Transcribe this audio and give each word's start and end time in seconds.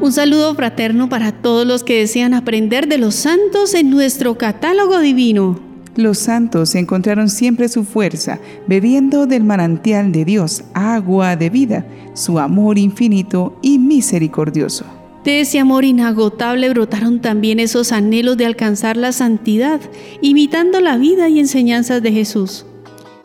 Un 0.00 0.12
saludo 0.12 0.54
fraterno 0.54 1.08
para 1.08 1.32
todos 1.32 1.66
los 1.66 1.82
que 1.82 1.98
desean 1.98 2.32
aprender 2.32 2.86
de 2.86 2.98
los 2.98 3.16
santos 3.16 3.74
en 3.74 3.90
nuestro 3.90 4.38
catálogo 4.38 5.00
divino. 5.00 5.58
Los 5.96 6.18
santos 6.18 6.76
encontraron 6.76 7.28
siempre 7.28 7.68
su 7.68 7.82
fuerza, 7.82 8.38
bebiendo 8.68 9.26
del 9.26 9.42
manantial 9.42 10.12
de 10.12 10.24
Dios, 10.24 10.62
agua 10.72 11.34
de 11.34 11.50
vida, 11.50 11.84
su 12.14 12.38
amor 12.38 12.78
infinito 12.78 13.58
y 13.60 13.80
misericordioso. 13.80 14.84
De 15.24 15.40
ese 15.40 15.58
amor 15.58 15.84
inagotable 15.84 16.70
brotaron 16.70 17.20
también 17.20 17.58
esos 17.58 17.90
anhelos 17.90 18.36
de 18.36 18.46
alcanzar 18.46 18.96
la 18.96 19.10
santidad, 19.10 19.80
imitando 20.22 20.80
la 20.80 20.96
vida 20.96 21.28
y 21.28 21.40
enseñanzas 21.40 22.04
de 22.04 22.12
Jesús. 22.12 22.64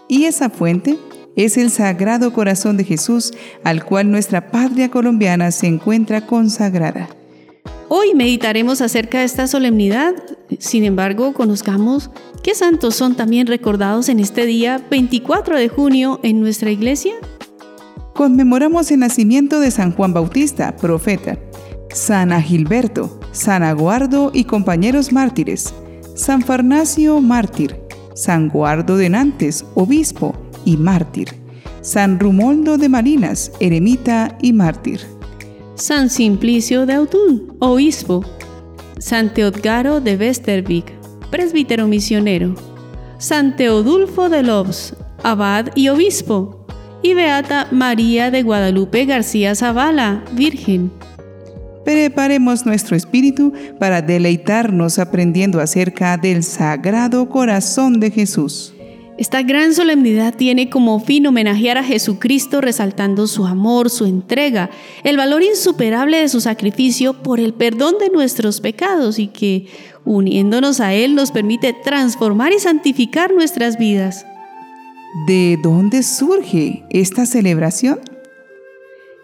Y 0.07 0.23
esa 0.23 0.49
fuente 0.49 0.97
es 1.35 1.57
el 1.57 1.71
Sagrado 1.71 2.33
Corazón 2.33 2.77
de 2.77 2.83
Jesús, 2.83 3.33
al 3.63 3.83
cual 3.85 4.11
nuestra 4.11 4.51
patria 4.51 4.89
colombiana 4.89 5.51
se 5.51 5.67
encuentra 5.67 6.25
consagrada. 6.25 7.09
Hoy 7.89 8.15
meditaremos 8.15 8.81
acerca 8.81 9.19
de 9.19 9.25
esta 9.25 9.47
solemnidad, 9.47 10.13
sin 10.59 10.83
embargo, 10.83 11.33
conozcamos 11.33 12.09
qué 12.41 12.55
santos 12.55 12.95
son 12.95 13.15
también 13.15 13.47
recordados 13.47 14.09
en 14.09 14.19
este 14.19 14.45
día 14.45 14.83
24 14.89 15.57
de 15.57 15.69
junio 15.69 16.19
en 16.23 16.39
nuestra 16.41 16.71
iglesia. 16.71 17.13
Conmemoramos 18.13 18.91
el 18.91 18.99
nacimiento 18.99 19.59
de 19.59 19.71
San 19.71 19.91
Juan 19.91 20.13
Bautista, 20.13 20.75
profeta, 20.75 21.37
San 21.93 22.31
Agilberto, 22.31 23.19
San 23.31 23.63
Aguardo 23.63 24.31
y 24.33 24.45
compañeros 24.45 25.11
mártires, 25.11 25.73
San 26.15 26.41
Farnacio, 26.41 27.21
mártir, 27.21 27.79
San 28.15 28.49
Guardo 28.49 28.97
de 28.97 29.09
Nantes, 29.09 29.65
obispo, 29.75 30.35
y 30.65 30.77
mártir. 30.77 31.29
San 31.81 32.19
Rumoldo 32.19 32.77
de 32.77 32.89
Marinas, 32.89 33.51
eremita 33.59 34.37
y 34.41 34.53
mártir. 34.53 35.01
San 35.75 36.09
Simplicio 36.09 36.85
de 36.85 36.93
Autun, 36.93 37.55
obispo. 37.59 38.23
San 38.99 39.33
Teodgaro 39.33 39.99
de 39.99 40.15
Westervik, 40.15 40.85
presbítero 41.29 41.87
misionero. 41.87 42.55
San 43.17 43.55
Teodulfo 43.55 44.29
de 44.29 44.43
Lobs, 44.43 44.95
abad 45.23 45.67
y 45.75 45.89
obispo. 45.89 46.65
Y 47.01 47.15
Beata 47.15 47.67
María 47.71 48.31
de 48.31 48.43
Guadalupe 48.43 49.05
García 49.05 49.55
Zavala, 49.55 50.23
virgen. 50.31 50.91
Preparemos 51.83 52.65
nuestro 52.65 52.95
espíritu 52.95 53.51
para 53.77 54.01
deleitarnos 54.01 54.99
aprendiendo 54.99 55.59
acerca 55.59 56.17
del 56.17 56.43
Sagrado 56.43 57.27
Corazón 57.27 57.99
de 57.99 58.09
Jesús. 58.09 58.72
Esta 59.17 59.43
gran 59.43 59.75
solemnidad 59.75 60.33
tiene 60.35 60.71
como 60.71 60.99
fin 60.99 61.27
homenajear 61.27 61.77
a 61.77 61.83
Jesucristo 61.83 62.61
resaltando 62.61 63.27
su 63.27 63.45
amor, 63.45 63.91
su 63.91 64.05
entrega, 64.05 64.71
el 65.03 65.17
valor 65.17 65.43
insuperable 65.43 66.17
de 66.17 66.29
su 66.29 66.41
sacrificio 66.41 67.21
por 67.21 67.39
el 67.39 67.53
perdón 67.53 67.95
de 67.99 68.09
nuestros 68.09 68.59
pecados 68.59 69.19
y 69.19 69.27
que, 69.27 69.67
uniéndonos 70.03 70.79
a 70.79 70.95
Él, 70.95 71.13
nos 71.13 71.31
permite 71.31 71.73
transformar 71.73 72.53
y 72.53 72.59
santificar 72.59 73.31
nuestras 73.33 73.77
vidas. 73.77 74.25
¿De 75.27 75.59
dónde 75.61 76.01
surge 76.01 76.83
esta 76.89 77.27
celebración? 77.27 77.99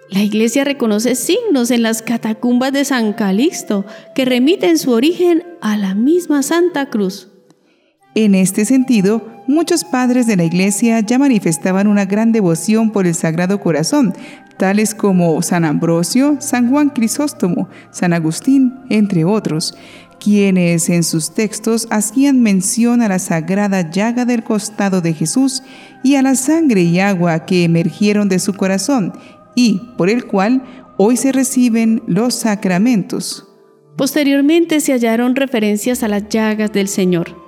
La 0.09 0.21
iglesia 0.21 0.63
reconoce 0.63 1.15
signos 1.15 1.71
en 1.71 1.81
las 1.81 2.03
catacumbas 2.03 2.73
de 2.73 2.85
San 2.85 3.13
Calixto 3.13 3.85
que 4.13 4.25
remiten 4.25 4.77
su 4.77 4.91
origen 4.91 5.43
a 5.61 5.77
la 5.77 5.95
misma 5.95 6.43
Santa 6.43 6.91
Cruz. 6.91 7.29
En 8.21 8.35
este 8.35 8.65
sentido, 8.65 9.25
muchos 9.47 9.85
padres 9.85 10.27
de 10.27 10.35
la 10.35 10.43
Iglesia 10.43 10.99
ya 10.99 11.17
manifestaban 11.17 11.87
una 11.87 12.03
gran 12.03 12.33
devoción 12.33 12.91
por 12.91 13.07
el 13.07 13.15
Sagrado 13.15 13.61
Corazón, 13.61 14.13
tales 14.57 14.93
como 14.93 15.41
San 15.41 15.63
Ambrosio, 15.63 16.35
San 16.41 16.69
Juan 16.69 16.89
Crisóstomo, 16.89 17.69
San 17.91 18.11
Agustín, 18.11 18.73
entre 18.89 19.23
otros, 19.23 19.73
quienes 20.19 20.89
en 20.89 21.03
sus 21.03 21.33
textos 21.33 21.87
hacían 21.91 22.41
mención 22.41 23.01
a 23.01 23.07
la 23.07 23.19
sagrada 23.19 23.89
llaga 23.89 24.25
del 24.25 24.43
costado 24.43 24.99
de 24.99 25.13
Jesús 25.13 25.63
y 26.03 26.15
a 26.15 26.21
la 26.21 26.35
sangre 26.35 26.81
y 26.81 26.99
agua 26.99 27.45
que 27.45 27.63
emergieron 27.63 28.27
de 28.27 28.39
su 28.39 28.53
corazón 28.53 29.13
y 29.55 29.93
por 29.97 30.09
el 30.09 30.25
cual 30.25 30.61
hoy 30.97 31.15
se 31.15 31.31
reciben 31.31 32.03
los 32.05 32.35
sacramentos. 32.35 33.47
Posteriormente 33.95 34.81
se 34.81 34.91
hallaron 34.91 35.37
referencias 35.37 36.03
a 36.03 36.09
las 36.09 36.27
llagas 36.27 36.73
del 36.73 36.89
Señor 36.89 37.47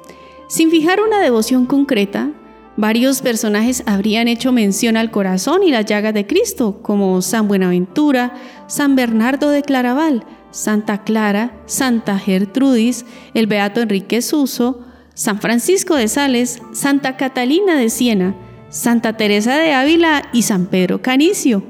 sin 0.52 0.70
fijar 0.70 1.00
una 1.00 1.22
devoción 1.22 1.66
concreta, 1.66 2.30
varios 2.76 3.22
personajes 3.22 3.84
habrían 3.86 4.28
hecho 4.28 4.52
mención 4.52 4.98
al 4.98 5.10
corazón 5.10 5.64
y 5.64 5.72
la 5.72 5.80
llaga 5.80 6.12
de 6.12 6.28
Cristo, 6.28 6.82
como 6.82 7.22
San 7.22 7.48
Buenaventura, 7.48 8.34
San 8.68 8.98
Bernardo 8.98 9.50
de 9.50 9.62
Claraval, 9.62 10.26
Santa 10.52 11.06
Clara, 11.06 11.58
Santa 11.68 12.20
Gertrudis, 12.20 13.06
el 13.34 13.48
Beato 13.48 13.80
Enrique 13.80 14.22
Suso, 14.22 14.82
San 15.14 15.40
Francisco 15.40 15.96
de 15.96 16.10
Sales, 16.10 16.62
Santa 16.74 17.16
Catalina 17.16 17.78
de 17.78 17.90
Siena, 17.90 18.36
Santa 18.68 19.16
Teresa 19.16 19.56
de 19.56 19.72
Ávila 19.72 20.24
y 20.34 20.42
San 20.42 20.66
Pedro 20.66 21.02
Canicio. 21.02 21.64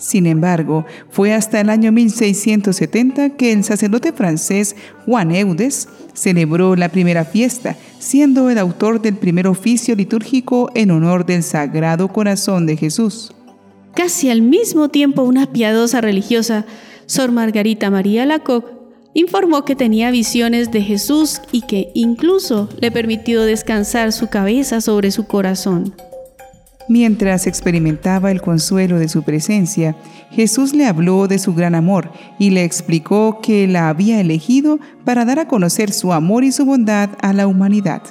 Sin 0.00 0.26
embargo, 0.26 0.86
fue 1.10 1.34
hasta 1.34 1.60
el 1.60 1.68
año 1.68 1.92
1670 1.92 3.36
que 3.36 3.52
el 3.52 3.62
sacerdote 3.64 4.12
francés 4.12 4.74
Juan 5.04 5.30
Eudes 5.30 5.88
celebró 6.14 6.74
la 6.74 6.88
primera 6.88 7.26
fiesta, 7.26 7.76
siendo 7.98 8.48
el 8.48 8.56
autor 8.56 9.02
del 9.02 9.16
primer 9.16 9.46
oficio 9.46 9.94
litúrgico 9.94 10.70
en 10.74 10.90
honor 10.90 11.26
del 11.26 11.42
Sagrado 11.42 12.08
Corazón 12.08 12.64
de 12.64 12.78
Jesús. 12.78 13.34
Casi 13.94 14.30
al 14.30 14.40
mismo 14.40 14.88
tiempo, 14.88 15.22
una 15.22 15.52
piadosa 15.52 16.00
religiosa, 16.00 16.64
Sor 17.04 17.30
Margarita 17.30 17.90
María 17.90 18.24
Lacoque, 18.24 18.72
informó 19.12 19.66
que 19.66 19.76
tenía 19.76 20.10
visiones 20.10 20.70
de 20.70 20.80
Jesús 20.80 21.42
y 21.52 21.62
que 21.62 21.90
incluso 21.94 22.70
le 22.80 22.90
permitió 22.90 23.42
descansar 23.42 24.12
su 24.12 24.28
cabeza 24.28 24.80
sobre 24.80 25.10
su 25.10 25.26
corazón. 25.26 25.94
Mientras 26.88 27.46
experimentaba 27.46 28.30
el 28.30 28.42
consuelo 28.42 28.98
de 28.98 29.08
su 29.08 29.22
presencia, 29.22 29.96
Jesús 30.30 30.74
le 30.74 30.86
habló 30.86 31.28
de 31.28 31.38
su 31.38 31.54
gran 31.54 31.74
amor 31.74 32.10
y 32.38 32.50
le 32.50 32.64
explicó 32.64 33.40
que 33.40 33.66
la 33.68 33.88
había 33.88 34.20
elegido 34.20 34.78
para 35.04 35.24
dar 35.24 35.38
a 35.38 35.48
conocer 35.48 35.92
su 35.92 36.12
amor 36.12 36.44
y 36.44 36.52
su 36.52 36.64
bondad 36.64 37.10
a 37.20 37.32
la 37.32 37.46
humanidad. 37.46 38.02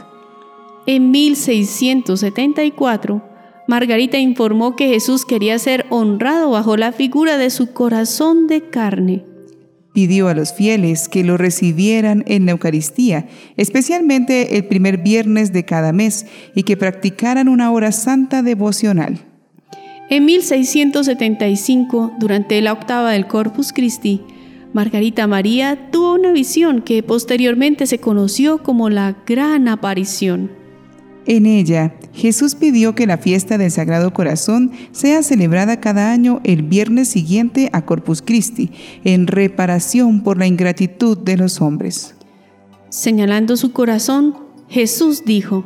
En 0.85 1.11
1674, 1.11 3.21
Margarita 3.67 4.17
informó 4.17 4.75
que 4.75 4.87
Jesús 4.87 5.25
quería 5.25 5.59
ser 5.59 5.85
honrado 5.89 6.51
bajo 6.51 6.77
la 6.77 6.91
figura 6.91 7.37
de 7.37 7.51
su 7.51 7.73
corazón 7.73 8.47
de 8.47 8.69
carne 8.69 9.28
pidió 9.93 10.27
a 10.27 10.33
los 10.33 10.53
fieles 10.53 11.09
que 11.09 11.23
lo 11.23 11.37
recibieran 11.37 12.23
en 12.27 12.45
la 12.45 12.51
Eucaristía, 12.51 13.27
especialmente 13.57 14.57
el 14.57 14.65
primer 14.65 14.97
viernes 14.99 15.51
de 15.51 15.65
cada 15.65 15.91
mes, 15.93 16.25
y 16.55 16.63
que 16.63 16.77
practicaran 16.77 17.47
una 17.47 17.71
hora 17.71 17.91
santa 17.91 18.43
devocional. 18.43 19.19
En 20.09 20.25
1675, 20.25 22.13
durante 22.19 22.61
la 22.61 22.73
octava 22.73 23.11
del 23.11 23.27
Corpus 23.27 23.73
Christi, 23.73 24.21
Margarita 24.73 25.27
María 25.27 25.89
tuvo 25.91 26.13
una 26.13 26.31
visión 26.31 26.81
que 26.81 27.01
posteriormente 27.03 27.87
se 27.87 27.99
conoció 27.99 28.61
como 28.63 28.89
la 28.89 29.17
Gran 29.25 29.67
Aparición. 29.67 30.58
En 31.25 31.45
ella, 31.45 31.95
Jesús 32.13 32.55
pidió 32.55 32.95
que 32.95 33.05
la 33.05 33.17
fiesta 33.17 33.57
del 33.57 33.71
Sagrado 33.71 34.13
Corazón 34.13 34.71
sea 34.91 35.21
celebrada 35.21 35.79
cada 35.79 36.11
año 36.11 36.41
el 36.43 36.63
viernes 36.63 37.09
siguiente 37.09 37.69
a 37.73 37.85
Corpus 37.85 38.21
Christi, 38.21 38.71
en 39.03 39.27
reparación 39.27 40.23
por 40.23 40.37
la 40.37 40.47
ingratitud 40.47 41.17
de 41.17 41.37
los 41.37 41.61
hombres. 41.61 42.15
Señalando 42.89 43.57
su 43.57 43.71
corazón, 43.73 44.35
Jesús 44.67 45.23
dijo, 45.25 45.63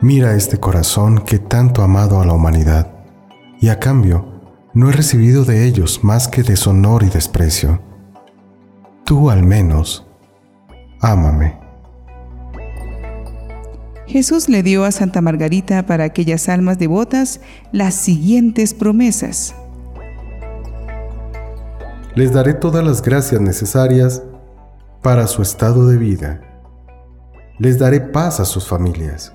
Mira 0.00 0.34
este 0.34 0.58
corazón 0.58 1.20
que 1.20 1.38
tanto 1.38 1.82
ha 1.82 1.84
amado 1.84 2.20
a 2.20 2.26
la 2.26 2.32
humanidad, 2.32 2.90
y 3.60 3.68
a 3.68 3.78
cambio 3.78 4.32
no 4.74 4.88
he 4.88 4.92
recibido 4.92 5.44
de 5.44 5.66
ellos 5.66 6.02
más 6.02 6.26
que 6.26 6.42
deshonor 6.42 7.04
y 7.04 7.08
desprecio. 7.08 7.80
Tú 9.04 9.30
al 9.30 9.44
menos, 9.44 10.06
ámame. 11.00 11.61
Jesús 14.12 14.50
le 14.50 14.62
dio 14.62 14.84
a 14.84 14.92
Santa 14.92 15.22
Margarita 15.22 15.86
para 15.86 16.04
aquellas 16.04 16.50
almas 16.50 16.78
devotas 16.78 17.40
las 17.72 17.94
siguientes 17.94 18.74
promesas. 18.74 19.54
Les 22.14 22.30
daré 22.30 22.52
todas 22.52 22.84
las 22.84 23.00
gracias 23.00 23.40
necesarias 23.40 24.22
para 25.00 25.26
su 25.26 25.40
estado 25.40 25.88
de 25.88 25.96
vida. 25.96 26.42
Les 27.58 27.78
daré 27.78 28.02
paz 28.02 28.38
a 28.38 28.44
sus 28.44 28.68
familias. 28.68 29.32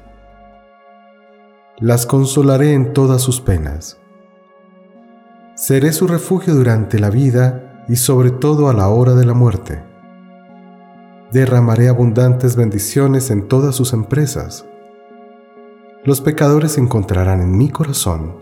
Las 1.80 2.06
consolaré 2.06 2.74
en 2.74 2.94
todas 2.94 3.24
sus 3.24 3.42
penas. 3.42 3.98
Seré 5.56 5.92
su 5.92 6.06
refugio 6.06 6.54
durante 6.54 7.00
la 7.00 7.10
vida 7.10 7.84
y 7.90 7.96
sobre 7.96 8.30
todo 8.30 8.70
a 8.70 8.74
la 8.74 8.90
hora 8.90 9.16
de 9.16 9.26
la 9.26 9.34
muerte 9.34 9.87
derramaré 11.32 11.90
abundantes 11.90 12.56
bendiciones 12.56 13.32
en 13.32 13.48
todas 13.48 13.76
sus 13.76 13.94
empresas. 13.94 14.66
Los 16.04 16.22
pecadores 16.22 16.78
encontrarán 16.78 17.42
en 17.42 17.58
mi 17.58 17.70
corazón 17.70 18.38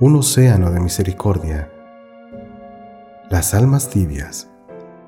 un 0.00 0.16
océano 0.16 0.70
de 0.70 0.80
misericordia. 0.80 1.70
Las 3.30 3.54
almas 3.54 3.88
tibias 3.88 4.48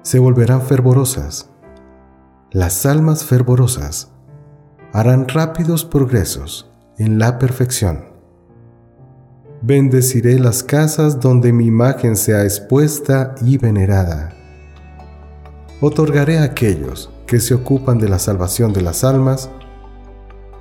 se 0.03 0.19
volverán 0.19 0.63
fervorosas. 0.63 1.51
Las 2.53 2.87
almas 2.87 3.25
fervorosas 3.25 4.13
harán 4.93 5.27
rápidos 5.27 5.85
progresos 5.85 6.71
en 6.99 7.19
la 7.19 7.39
perfección. 7.41 8.05
Bendeciré 9.63 10.39
las 10.39 10.63
casas 10.63 11.19
donde 11.19 11.53
mi 11.53 11.67
imagen 11.67 12.17
sea 12.17 12.45
expuesta 12.45 13.35
y 13.43 13.59
venerada. 13.59 14.44
Otorgaré 15.81 16.39
a 16.39 16.45
aquellos 16.45 17.11
que 17.27 17.41
se 17.41 17.55
ocupan 17.55 17.99
de 17.99 18.09
la 18.09 18.19
salvación 18.19 18.73
de 18.73 18.83
las 18.83 19.05
almas 19.05 19.51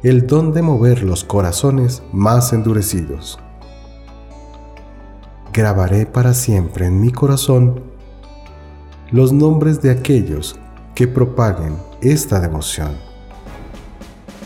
el 0.01 0.27
don 0.27 0.51
de 0.51 0.61
mover 0.61 1.03
los 1.03 1.23
corazones 1.23 2.03
más 2.11 2.51
endurecidos. 2.51 3.39
Grabaré 5.53 6.05
para 6.05 6.33
siempre 6.33 6.87
en 6.87 6.99
mi 6.99 7.11
corazón 7.11 7.81
los 9.11 9.31
nombres 9.31 9.81
de 9.81 9.91
aquellos 9.91 10.59
que 10.95 11.07
propaguen 11.07 11.77
esta 12.01 12.39
devoción 12.39 13.13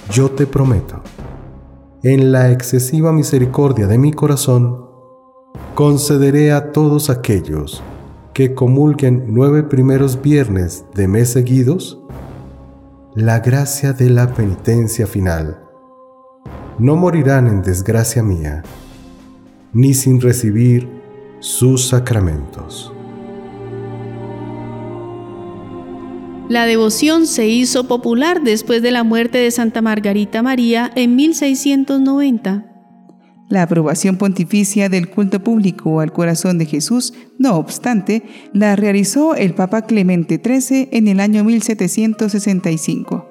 yo 0.10 0.32
te 0.32 0.48
prometo, 0.48 1.02
en 2.02 2.32
la 2.32 2.52
excesiva 2.52 3.12
misericordia 3.12 3.88
de 3.88 3.98
mi 3.98 4.14
corazón, 4.14 4.86
concederé 5.76 6.54
a 6.54 6.72
todos 6.72 7.10
aquellos 7.10 7.84
que 8.38 8.54
comulguen 8.54 9.24
nueve 9.30 9.64
primeros 9.64 10.22
viernes 10.22 10.86
de 10.94 11.08
mes 11.08 11.32
seguidos 11.32 11.98
la 13.16 13.40
gracia 13.40 13.94
de 13.94 14.12
la 14.12 14.32
penitencia 14.36 15.08
final. 15.08 15.58
No 16.78 16.96
morirán 16.96 17.48
en 17.48 17.64
desgracia 17.64 18.22
mía, 18.22 18.62
ni 19.74 19.96
sin 19.96 20.22
recibir 20.22 20.88
sus 21.40 21.88
sacramentos. 21.88 22.94
La 26.48 26.68
devoción 26.68 27.26
se 27.26 27.48
hizo 27.48 27.88
popular 27.88 28.44
después 28.44 28.84
de 28.84 28.92
la 28.92 29.04
muerte 29.04 29.40
de 29.40 29.50
Santa 29.50 29.82
Margarita 29.82 30.44
María 30.44 30.92
en 30.94 31.16
1690. 31.16 32.67
La 33.50 33.64
aprobación 33.64 34.18
pontificia 34.18 34.90
del 34.90 35.10
culto 35.10 35.40
público 35.40 36.02
al 36.02 36.12
corazón 36.12 36.58
de 36.58 36.66
Jesús, 36.66 37.14
no 37.38 37.56
obstante, 37.56 38.24
la 38.52 38.76
realizó 38.76 39.36
el 39.36 39.54
Papa 39.54 39.84
Clemente 39.84 40.42
XIII 40.44 40.90
en 40.92 41.08
el 41.08 41.22
año 41.22 41.46
1765. 41.46 43.26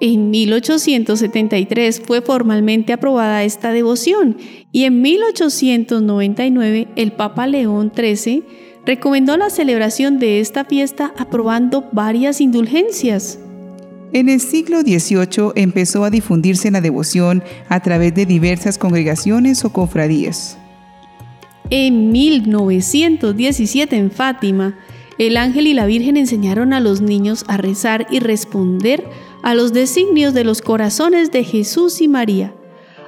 En 0.00 0.30
1873 0.30 2.02
fue 2.04 2.22
formalmente 2.22 2.92
aprobada 2.94 3.44
esta 3.44 3.70
devoción 3.70 4.38
y 4.72 4.84
en 4.84 5.02
1899 5.02 6.88
el 6.96 7.12
Papa 7.12 7.46
León 7.46 7.92
XIII 7.94 8.42
recomendó 8.86 9.36
la 9.36 9.50
celebración 9.50 10.18
de 10.18 10.40
esta 10.40 10.64
fiesta 10.64 11.12
aprobando 11.18 11.88
varias 11.92 12.40
indulgencias. 12.40 13.38
En 14.12 14.28
el 14.28 14.40
siglo 14.40 14.80
XVIII 14.80 15.52
empezó 15.54 16.04
a 16.04 16.10
difundirse 16.10 16.70
la 16.72 16.80
devoción 16.80 17.44
a 17.68 17.80
través 17.80 18.12
de 18.12 18.26
diversas 18.26 18.76
congregaciones 18.76 19.64
o 19.64 19.72
cofradías. 19.72 20.58
En 21.70 22.10
1917 22.10 23.96
en 23.96 24.10
Fátima, 24.10 24.76
el 25.18 25.36
ángel 25.36 25.68
y 25.68 25.74
la 25.74 25.86
Virgen 25.86 26.16
enseñaron 26.16 26.72
a 26.72 26.80
los 26.80 27.00
niños 27.00 27.44
a 27.46 27.56
rezar 27.56 28.08
y 28.10 28.18
responder 28.18 29.04
a 29.44 29.54
los 29.54 29.72
designios 29.72 30.34
de 30.34 30.42
los 30.42 30.60
corazones 30.60 31.30
de 31.30 31.44
Jesús 31.44 32.00
y 32.00 32.08
María. 32.08 32.52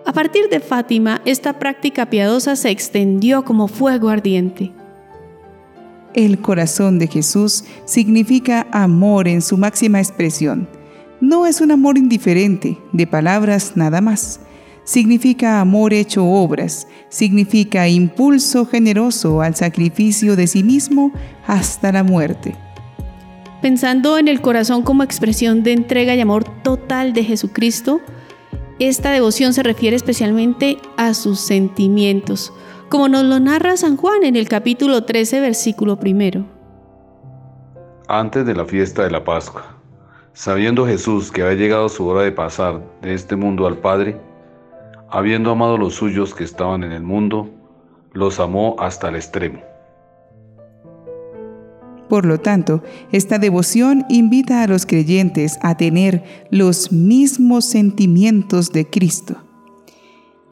A 0.07 0.13
partir 0.13 0.49
de 0.49 0.61
Fátima, 0.61 1.21
esta 1.25 1.59
práctica 1.59 2.11
piadosa 2.11 2.55
se 2.55 2.71
extendió 2.71 3.45
como 3.45 3.67
fuego 3.67 4.09
ardiente. 4.09 4.71
El 6.15 6.39
corazón 6.39 7.01
de 7.01 7.09
Jesús 7.09 7.65
significa 7.87 8.69
amor 8.71 9.27
en 9.27 9.43
su 9.43 9.57
máxima 9.57 9.99
expresión. 9.99 10.69
No 11.23 11.47
es 11.47 11.61
un 11.61 11.71
amor 11.71 11.99
indiferente, 11.99 12.79
de 12.91 13.07
palabras 13.07 13.77
nada 13.77 14.01
más. 14.01 14.41
Significa 14.83 15.61
amor 15.61 15.95
hecho 15.95 16.27
obras, 16.27 16.89
significa 17.11 17.87
impulso 17.87 18.67
generoso 18.67 19.41
al 19.41 19.55
sacrificio 19.55 20.35
de 20.35 20.49
sí 20.49 20.65
mismo 20.65 21.13
hasta 21.47 21.93
la 21.93 22.03
muerte. 22.03 22.57
Pensando 23.63 24.19
en 24.19 24.27
el 24.27 24.41
corazón 24.41 24.83
como 24.83 25.05
expresión 25.05 25.63
de 25.63 25.75
entrega 25.75 26.17
y 26.17 26.21
amor 26.21 26.43
total 26.65 27.13
de 27.13 27.23
Jesucristo, 27.23 28.01
esta 28.81 29.13
devoción 29.13 29.55
se 29.55 29.63
refiere 29.63 29.95
especialmente 29.95 30.79
a 30.97 31.15
sus 31.15 31.39
sentimientos, 31.39 32.53
como 32.89 33.07
nos 33.07 33.23
lo 33.23 33.39
narra 33.39 33.77
San 33.77 33.97
Juan 33.97 34.25
en 34.25 34.35
el 34.35 34.49
capítulo 34.49 35.05
13, 35.05 35.41
versículo 35.41 36.01
primero. 36.01 36.47
Antes 38.09 38.45
de 38.45 38.57
la 38.57 38.65
fiesta 38.65 39.05
de 39.05 39.13
la 39.13 39.23
Pascua, 39.23 39.72
sabiendo 40.33 40.87
Jesús 40.87 41.31
que 41.31 41.43
había 41.43 41.55
llegado 41.55 41.89
su 41.89 42.07
hora 42.07 42.23
de 42.23 42.33
pasar 42.33 42.83
de 43.03 43.15
este 43.15 43.37
mundo 43.37 43.67
al 43.67 43.79
Padre, 43.79 44.21
habiendo 45.11 45.51
amado 45.51 45.75
a 45.75 45.79
los 45.79 45.95
suyos 45.95 46.35
que 46.35 46.45
estaban 46.45 46.85
en 46.85 46.93
el 46.93 47.03
mundo, 47.03 47.51
los 48.13 48.41
amó 48.41 48.77
hasta 48.79 49.09
el 49.09 49.17
extremo. 49.17 49.61
Por 52.09 52.27
lo 52.27 52.39
tanto, 52.39 52.83
esta 53.11 53.39
devoción 53.39 54.05
invita 54.11 54.63
a 54.63 54.67
los 54.67 54.85
creyentes 54.85 55.59
a 55.63 55.77
tener 55.79 56.23
los 56.51 56.93
mismos 56.93 57.65
sentimientos 57.65 58.71
de 58.71 58.87
Cristo. 58.87 59.37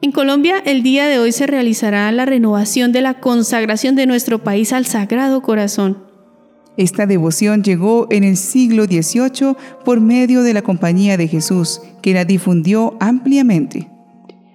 En 0.01 0.11
Colombia, 0.11 0.57
el 0.65 0.81
día 0.81 1.05
de 1.05 1.19
hoy 1.19 1.31
se 1.31 1.45
realizará 1.45 2.11
la 2.11 2.25
renovación 2.25 2.91
de 2.91 3.01
la 3.01 3.19
consagración 3.19 3.95
de 3.95 4.07
nuestro 4.07 4.39
país 4.43 4.73
al 4.73 4.87
Sagrado 4.87 5.43
Corazón. 5.43 6.10
Esta 6.77 7.05
devoción 7.05 7.63
llegó 7.63 8.07
en 8.09 8.23
el 8.23 8.37
siglo 8.37 8.85
XVIII 8.85 9.55
por 9.83 9.99
medio 9.99 10.41
de 10.41 10.53
la 10.53 10.61
Compañía 10.61 11.17
de 11.17 11.27
Jesús, 11.27 11.81
que 12.01 12.13
la 12.13 12.23
difundió 12.23 12.95
ampliamente. 12.99 13.89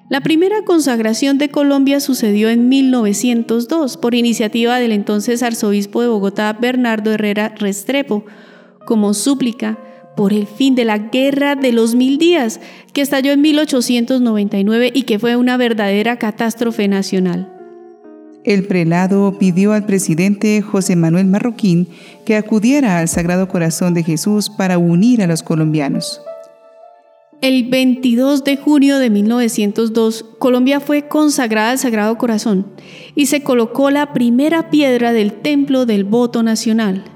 La 0.08 0.20
primera 0.20 0.62
consagración 0.64 1.36
de 1.36 1.48
Colombia 1.48 1.98
sucedió 1.98 2.48
en 2.48 2.68
1902 2.68 3.96
por 3.96 4.14
iniciativa 4.14 4.78
del 4.78 4.92
entonces 4.92 5.42
arzobispo 5.42 6.00
de 6.00 6.08
Bogotá, 6.08 6.52
Bernardo 6.52 7.12
Herrera 7.12 7.52
Restrepo, 7.58 8.24
como 8.86 9.14
súplica 9.14 9.78
por 10.16 10.32
el 10.32 10.46
fin 10.46 10.76
de 10.76 10.84
la 10.84 10.98
Guerra 10.98 11.56
de 11.56 11.72
los 11.72 11.94
Mil 11.96 12.18
Días, 12.18 12.60
que 12.92 13.02
estalló 13.02 13.32
en 13.32 13.42
1899 13.42 14.92
y 14.94 15.02
que 15.02 15.18
fue 15.18 15.36
una 15.36 15.56
verdadera 15.56 16.18
catástrofe 16.18 16.88
nacional. 16.88 17.55
El 18.46 18.64
prelado 18.64 19.38
pidió 19.40 19.72
al 19.72 19.86
presidente 19.86 20.62
José 20.62 20.94
Manuel 20.94 21.26
Marroquín 21.26 21.88
que 22.24 22.36
acudiera 22.36 23.00
al 23.00 23.08
Sagrado 23.08 23.48
Corazón 23.48 23.92
de 23.92 24.04
Jesús 24.04 24.50
para 24.50 24.78
unir 24.78 25.20
a 25.20 25.26
los 25.26 25.42
colombianos. 25.42 26.20
El 27.42 27.68
22 27.68 28.44
de 28.44 28.56
junio 28.56 28.98
de 28.98 29.10
1902, 29.10 30.24
Colombia 30.38 30.78
fue 30.78 31.08
consagrada 31.08 31.72
al 31.72 31.78
Sagrado 31.80 32.16
Corazón 32.18 32.68
y 33.16 33.26
se 33.26 33.42
colocó 33.42 33.90
la 33.90 34.12
primera 34.12 34.70
piedra 34.70 35.12
del 35.12 35.32
Templo 35.32 35.84
del 35.84 36.04
Voto 36.04 36.44
Nacional. 36.44 37.15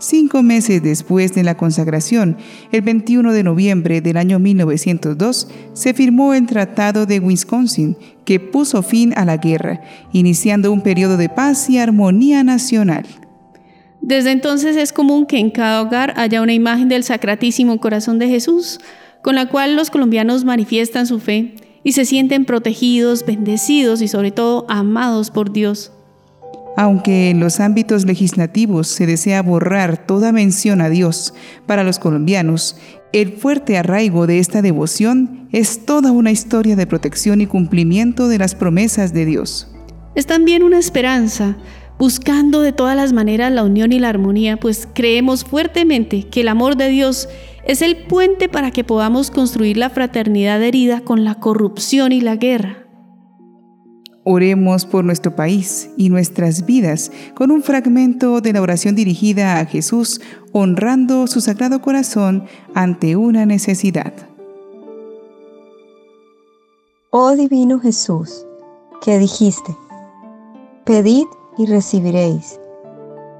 Cinco 0.00 0.42
meses 0.42 0.82
después 0.82 1.34
de 1.34 1.42
la 1.42 1.58
consagración, 1.58 2.38
el 2.72 2.80
21 2.80 3.34
de 3.34 3.42
noviembre 3.42 4.00
del 4.00 4.16
año 4.16 4.38
1902, 4.38 5.46
se 5.74 5.92
firmó 5.92 6.32
el 6.32 6.46
Tratado 6.46 7.04
de 7.04 7.20
Wisconsin, 7.20 7.98
que 8.24 8.40
puso 8.40 8.82
fin 8.82 9.12
a 9.14 9.26
la 9.26 9.36
guerra, 9.36 9.82
iniciando 10.14 10.72
un 10.72 10.80
periodo 10.80 11.18
de 11.18 11.28
paz 11.28 11.68
y 11.68 11.76
armonía 11.76 12.42
nacional. 12.42 13.04
Desde 14.00 14.30
entonces 14.30 14.74
es 14.76 14.94
común 14.94 15.26
que 15.26 15.36
en 15.36 15.50
cada 15.50 15.82
hogar 15.82 16.14
haya 16.16 16.40
una 16.40 16.54
imagen 16.54 16.88
del 16.88 17.04
Sacratísimo 17.04 17.78
Corazón 17.78 18.18
de 18.18 18.28
Jesús, 18.28 18.80
con 19.22 19.34
la 19.34 19.50
cual 19.50 19.76
los 19.76 19.90
colombianos 19.90 20.46
manifiestan 20.46 21.06
su 21.06 21.20
fe 21.20 21.56
y 21.84 21.92
se 21.92 22.06
sienten 22.06 22.46
protegidos, 22.46 23.26
bendecidos 23.26 24.00
y 24.00 24.08
sobre 24.08 24.30
todo 24.30 24.64
amados 24.70 25.30
por 25.30 25.52
Dios. 25.52 25.92
Aunque 26.76 27.30
en 27.30 27.40
los 27.40 27.60
ámbitos 27.60 28.06
legislativos 28.06 28.88
se 28.88 29.06
desea 29.06 29.42
borrar 29.42 30.06
toda 30.06 30.32
mención 30.32 30.80
a 30.80 30.88
Dios 30.88 31.34
para 31.66 31.84
los 31.84 31.98
colombianos, 31.98 32.76
el 33.12 33.32
fuerte 33.32 33.76
arraigo 33.76 34.26
de 34.26 34.38
esta 34.38 34.62
devoción 34.62 35.48
es 35.52 35.84
toda 35.84 36.12
una 36.12 36.30
historia 36.30 36.76
de 36.76 36.86
protección 36.86 37.40
y 37.40 37.46
cumplimiento 37.46 38.28
de 38.28 38.38
las 38.38 38.54
promesas 38.54 39.12
de 39.12 39.26
Dios. 39.26 39.68
Es 40.14 40.26
también 40.26 40.62
una 40.62 40.78
esperanza, 40.78 41.56
buscando 41.98 42.62
de 42.62 42.72
todas 42.72 42.96
las 42.96 43.12
maneras 43.12 43.52
la 43.52 43.64
unión 43.64 43.92
y 43.92 43.98
la 43.98 44.08
armonía, 44.08 44.58
pues 44.58 44.88
creemos 44.94 45.44
fuertemente 45.44 46.28
que 46.28 46.42
el 46.42 46.48
amor 46.48 46.76
de 46.76 46.88
Dios 46.88 47.28
es 47.64 47.82
el 47.82 47.96
puente 48.04 48.48
para 48.48 48.70
que 48.70 48.84
podamos 48.84 49.30
construir 49.30 49.76
la 49.76 49.90
fraternidad 49.90 50.62
herida 50.62 51.00
con 51.02 51.24
la 51.24 51.34
corrupción 51.34 52.12
y 52.12 52.20
la 52.20 52.36
guerra. 52.36 52.89
Oremos 54.24 54.84
por 54.84 55.04
nuestro 55.04 55.34
país 55.34 55.90
y 55.96 56.10
nuestras 56.10 56.66
vidas 56.66 57.10
con 57.34 57.50
un 57.50 57.62
fragmento 57.62 58.40
de 58.40 58.52
la 58.52 58.60
oración 58.60 58.94
dirigida 58.94 59.58
a 59.58 59.64
Jesús, 59.64 60.20
honrando 60.52 61.26
su 61.26 61.40
sagrado 61.40 61.80
corazón 61.80 62.44
ante 62.74 63.16
una 63.16 63.46
necesidad. 63.46 64.12
Oh 67.10 67.34
divino 67.34 67.80
Jesús, 67.80 68.46
que 69.00 69.18
dijiste, 69.18 69.74
pedid 70.84 71.24
y 71.56 71.66
recibiréis, 71.66 72.60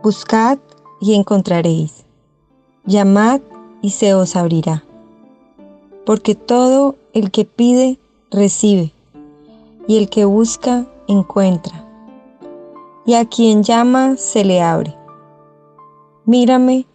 Buscad 0.03 0.59
y 1.01 1.15
encontraréis. 1.15 2.05
Llamad 2.87 3.43
y 3.83 3.91
se 3.91 4.15
os 4.15 4.35
abrirá. 4.35 4.83
Porque 6.07 6.35
todo 6.35 6.97
el 7.13 7.31
que 7.31 7.45
pide, 7.45 7.99
recibe, 8.31 8.93
y 9.91 9.97
el 9.97 10.09
que 10.09 10.25
busca, 10.25 10.87
encuentra. 11.09 11.85
Y 13.05 13.15
a 13.15 13.25
quien 13.25 13.65
llama, 13.65 14.17
se 14.17 14.45
le 14.45 14.63
abre. 14.63 14.97
Mírame, 16.25 16.87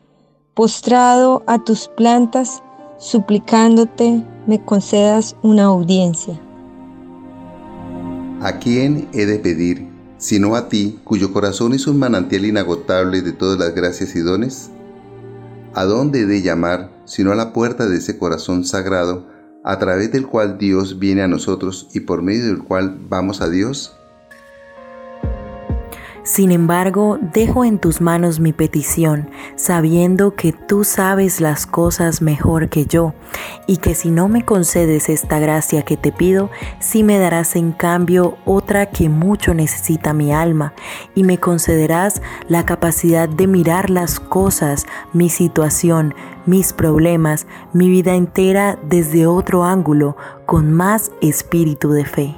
postrado 0.54 1.44
a 1.46 1.62
tus 1.62 1.90
plantas, 1.90 2.64
suplicándote 2.98 4.24
me 4.48 4.64
concedas 4.64 5.36
una 5.42 5.66
audiencia. 5.66 6.40
¿A 8.40 8.60
quién 8.60 9.10
he 9.12 9.26
de 9.26 9.40
pedir, 9.40 9.90
sino 10.18 10.56
a 10.56 10.70
ti, 10.70 11.02
cuyo 11.04 11.34
corazón 11.34 11.74
es 11.74 11.88
un 11.88 12.00
manantial 12.00 12.46
inagotable 12.46 13.22
de 13.22 13.34
todas 13.34 13.60
las 13.60 13.76
gracias 13.76 14.16
y 14.16 14.22
dones? 14.22 14.70
¿A 15.74 15.84
dónde 15.84 16.22
he 16.22 16.26
de 16.26 16.42
llamar, 16.42 16.92
sino 17.04 17.34
a 17.34 17.36
la 17.36 17.52
puerta 17.52 17.88
de 17.88 17.98
ese 17.98 18.18
corazón 18.18 18.64
sagrado, 18.64 19.35
a 19.66 19.80
través 19.80 20.12
del 20.12 20.28
cual 20.28 20.60
Dios 20.60 21.00
viene 21.00 21.24
a 21.24 21.28
nosotros 21.28 21.88
y 21.92 22.02
por 22.02 22.22
medio 22.22 22.46
del 22.46 22.60
cual 22.60 22.98
vamos 23.10 23.42
a 23.42 23.50
Dios? 23.50 23.96
Sin 26.26 26.52
embargo, 26.52 27.20
dejo 27.22 27.66
en 27.66 27.78
tus 27.78 28.02
manos 28.02 28.40
mi 28.40 28.52
petición, 28.52 29.30
sabiendo 29.56 30.34
que 30.34 30.54
tú 30.54 30.84
sabes 30.84 31.40
las 31.40 31.68
cosas 31.68 32.24
mejor 32.24 32.68
que 32.68 32.88
yo, 32.88 33.14
y 33.68 33.78
que 33.78 33.94
si 33.94 34.10
no 34.10 34.28
me 34.28 34.44
concedes 34.44 35.08
esta 35.08 35.38
gracia 35.38 35.84
que 35.84 35.98
te 35.98 36.12
pido, 36.12 36.50
sí 36.80 37.04
me 37.04 37.20
darás 37.20 37.56
en 37.56 37.74
cambio 37.74 38.40
otra 38.44 38.90
que 38.90 39.08
mucho 39.08 39.54
necesita 39.54 40.14
mi 40.14 40.34
alma, 40.34 40.74
y 41.14 41.24
me 41.24 41.40
concederás 41.40 42.24
la 42.48 42.66
capacidad 42.66 43.30
de 43.30 43.46
mirar 43.46 43.92
las 43.92 44.20
cosas, 44.20 44.88
mi 45.14 45.30
situación, 45.30 46.16
mis 46.48 46.74
problemas, 46.74 47.46
mi 47.72 47.88
vida 47.88 48.16
entera 48.16 48.80
desde 48.90 49.28
otro 49.28 49.64
ángulo, 49.64 50.18
con 50.48 50.74
más 50.74 51.12
espíritu 51.22 51.92
de 51.92 52.06
fe. 52.06 52.36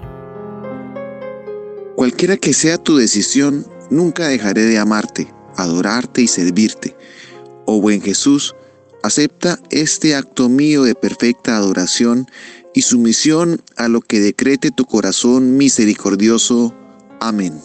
Cualquiera 1.95 2.35
que 2.35 2.51
sea 2.51 2.77
tu 2.77 2.97
decisión, 2.97 3.65
Nunca 3.89 4.27
dejaré 4.27 4.63
de 4.63 4.77
amarte, 4.77 5.33
adorarte 5.55 6.21
y 6.21 6.27
servirte. 6.27 6.95
Oh 7.65 7.81
buen 7.81 8.01
Jesús, 8.01 8.55
acepta 9.03 9.59
este 9.69 10.15
acto 10.15 10.49
mío 10.49 10.83
de 10.83 10.95
perfecta 10.95 11.55
adoración 11.55 12.27
y 12.73 12.81
sumisión 12.81 13.61
a 13.75 13.87
lo 13.87 14.01
que 14.01 14.19
decrete 14.19 14.71
tu 14.71 14.85
corazón 14.85 15.57
misericordioso. 15.57 16.75
Amén. 17.19 17.59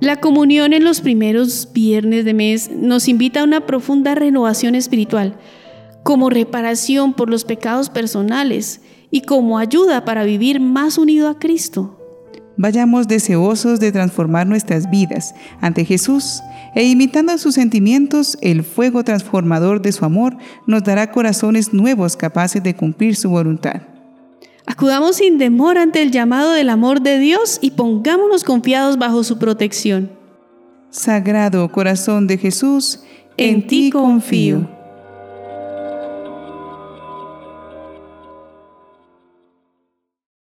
La 0.00 0.20
comunión 0.20 0.72
en 0.72 0.82
los 0.82 1.00
primeros 1.00 1.68
viernes 1.72 2.24
de 2.24 2.34
mes 2.34 2.70
nos 2.70 3.06
invita 3.06 3.40
a 3.40 3.44
una 3.44 3.66
profunda 3.66 4.14
renovación 4.14 4.74
espiritual, 4.74 5.38
como 6.02 6.28
reparación 6.28 7.14
por 7.14 7.30
los 7.30 7.44
pecados 7.44 7.88
personales 7.88 8.80
y 9.12 9.22
como 9.22 9.58
ayuda 9.58 10.04
para 10.04 10.24
vivir 10.24 10.58
más 10.58 10.98
unido 10.98 11.28
a 11.28 11.38
Cristo. 11.38 12.01
Vayamos 12.56 13.08
deseosos 13.08 13.80
de 13.80 13.92
transformar 13.92 14.46
nuestras 14.46 14.90
vidas 14.90 15.34
ante 15.60 15.84
Jesús 15.84 16.42
e 16.74 16.84
imitando 16.84 17.36
sus 17.38 17.54
sentimientos, 17.54 18.38
el 18.40 18.62
fuego 18.62 19.04
transformador 19.04 19.80
de 19.80 19.92
su 19.92 20.04
amor 20.04 20.36
nos 20.66 20.82
dará 20.82 21.10
corazones 21.10 21.72
nuevos 21.72 22.16
capaces 22.16 22.62
de 22.62 22.74
cumplir 22.74 23.16
su 23.16 23.30
voluntad. 23.30 23.82
Acudamos 24.66 25.16
sin 25.16 25.38
temor 25.38 25.76
ante 25.76 26.02
el 26.02 26.10
llamado 26.10 26.52
del 26.52 26.70
amor 26.70 27.00
de 27.02 27.18
Dios 27.18 27.58
y 27.60 27.72
pongámonos 27.72 28.44
confiados 28.44 28.98
bajo 28.98 29.24
su 29.24 29.38
protección. 29.38 30.10
Sagrado 30.90 31.70
corazón 31.72 32.26
de 32.26 32.38
Jesús, 32.38 33.00
en, 33.36 33.66
ti 33.66 33.90
confío. 33.90 34.68